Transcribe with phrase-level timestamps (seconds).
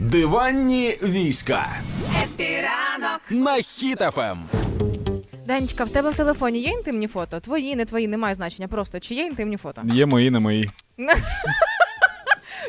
[0.00, 1.66] Диванні війська
[2.22, 4.44] Happy ранок на Хіт FM.
[5.46, 7.40] Данечка, в тебе в телефоні є інтимні фото?
[7.40, 8.68] Твої, не твої, немає значення.
[8.68, 9.82] Просто чи є інтимні фото?
[9.84, 10.70] Є мої, не мої.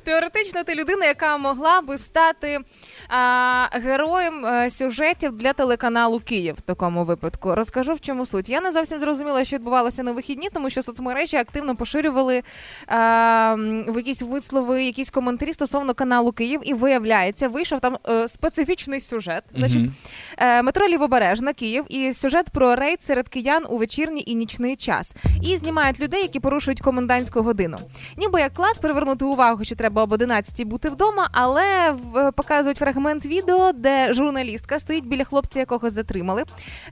[0.03, 2.59] Теоретично, ти людина, яка могла би стати
[3.73, 7.55] героєм сюжетів для телеканалу Київ в такому випадку.
[7.55, 8.49] Розкажу в чому суть.
[8.49, 12.43] Я не зовсім зрозуміла, що відбувалося на вихідні, тому що соцмережі активно поширювали
[12.87, 13.55] а,
[13.87, 19.43] в якісь вислови, якісь коментарі стосовно каналу Київ, і виявляється, вийшов там е, специфічний сюжет.
[19.55, 19.81] Значить,
[20.37, 25.13] е, метро Лівобережна Київ і сюжет про рейд серед киян у вечірній і нічний час.
[25.43, 27.77] І знімають людей, які порушують комендантську годину.
[28.17, 33.00] Ніби як клас привернути увагу, що треба об 11 бути вдома, але в- показують фрагмент
[33.09, 36.43] відео, де журналістка стоїть біля хлопця, якого затримали.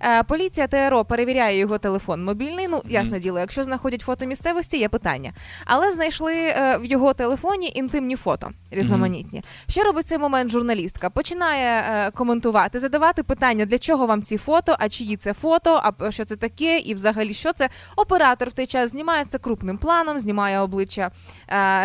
[0.01, 2.67] Е, поліція ТРО перевіряє його телефон мобільний.
[2.67, 5.33] Ну, ясне діло, якщо знаходять фото місцевості, є питання.
[5.65, 9.43] Але знайшли е, в його телефоні інтимні фото різноманітні.
[9.67, 11.09] Що робить цей момент журналістка?
[11.09, 16.11] Починає е, коментувати, задавати питання, для чого вам ці фото, а чиї це фото, а
[16.11, 17.69] що це таке, і взагалі що це.
[17.95, 21.11] Оператор в той час знімається крупним планом, знімає обличчя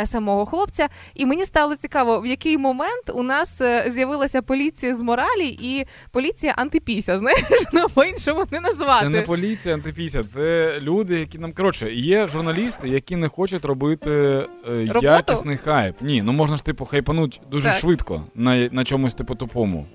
[0.05, 0.88] самого хлопця.
[1.14, 3.84] І мені стало цікаво, в який момент у нас е,
[4.15, 7.19] з'явилася поліція з моралі і поліція антипіся.
[7.25, 7.41] Знаєш,
[7.73, 9.03] ну по-іншому не назвати.
[9.05, 14.11] Це не поліція, антипіся, це люди, які нам коротше, є журналісти, які не хочуть робити
[14.71, 15.97] е, якісний хайп.
[16.03, 17.79] Ні, ну можна ж типу хайпануть дуже Так.
[17.79, 19.87] швидко на, на чомусь типу тупому.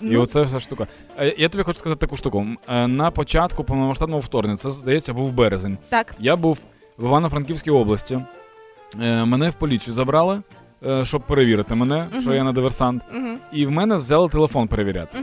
[0.00, 0.22] І Ну.
[0.22, 0.86] оце вся штука.
[1.20, 2.46] Е, Я тобі хочу сказати таку штуку.
[2.68, 5.78] Е, На початку повномасштабного вторгнення, це здається, був березень.
[5.88, 6.14] Так.
[6.18, 6.58] Я був
[6.98, 8.20] в Івано-Франківській області.
[9.02, 10.42] Е, Мене в поліцію забрали,
[11.02, 13.02] щоб перевірити мене, що я не диверсант.
[13.52, 15.18] І в мене взяли телефон перевіряти.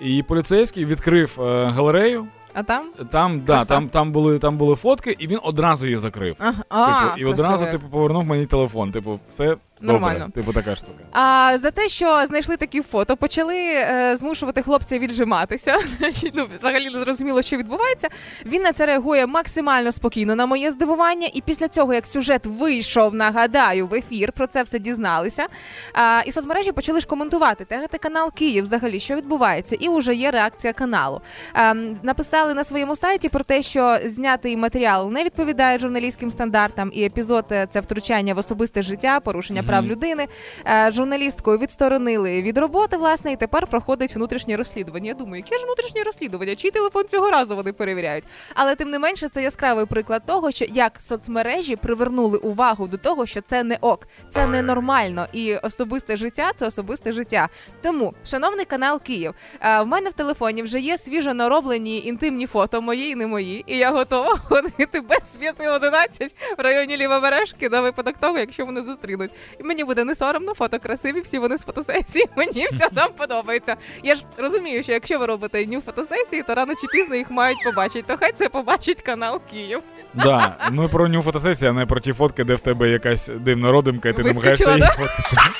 [0.00, 2.26] І поліцейський відкрив е, галерею.
[2.54, 2.82] А там?
[3.10, 6.36] Там, да, там, там, були, там були фотки, і він одразу її закрив.
[6.38, 6.62] Ага.
[6.68, 8.92] А, типу, і одразу типу, повернув мені телефон.
[8.92, 10.18] Типу, все Нормально.
[10.18, 10.42] добре.
[10.42, 11.04] Типу, така штука.
[11.12, 15.76] А за те, що знайшли такі фото, почали е, змушувати хлопця віджиматися.
[15.98, 18.08] Значить, ну взагалі не зрозуміло, що відбувається.
[18.46, 21.28] Він на це реагує максимально спокійно на моє здивування.
[21.34, 25.46] І після цього, як сюжет вийшов, нагадаю, в ефір, про це все дізналися.
[25.92, 30.30] А, і соцмережі почали ж коментувати ТГТ канал Київ, взагалі, що відбувається, і вже є
[30.30, 31.20] реакція каналу.
[31.52, 37.04] А, написали на своєму сайті про те, що знятий матеріал не відповідає журналістським стандартам, і
[37.04, 40.28] епізод е, це втручання в особисте життя, порушення прав людини.
[40.66, 45.08] Е, Журналістку відсторонили від роботи, власне, і тепер проходить внутрішнє розслідування.
[45.08, 46.56] Я думаю, яке ж внутрішнє розслідування?
[46.56, 48.24] Чий телефон цього разу вони перевіряють?
[48.54, 53.26] Але тим не менше, це яскравий приклад того, що як соцмережі привернули увагу до того,
[53.26, 57.48] що це не ок, це ненормально, і особисте життя це особисте життя.
[57.82, 62.82] Тому, шановний канал Київ, е, в мене в телефоні вже є свіжо нароблені інтимні фото,
[62.82, 68.14] мої і не мої, і я готова ходити без 5.11 в районі Лівобережки на випадок
[68.20, 69.30] того, якщо мене зустрінуть.
[69.60, 72.26] І мені буде не соромно, фото красиві, всі вони з фотосесії.
[72.36, 73.76] Мені все там подобається.
[74.02, 77.58] Я ж розумію, що якщо ви робите ню фотосесії, то рано чи пізно їх мають
[77.64, 78.04] побачити.
[78.06, 79.80] То хай це побачить канал Київ.
[80.14, 83.72] Да, ми про ню фотосесії, а не про ті фотки, де в тебе якась дивна
[83.72, 85.50] родимка, і ти намагаєшся її фоткати.